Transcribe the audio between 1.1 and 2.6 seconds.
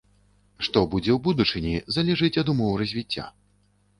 ў будучыні, залежыць ад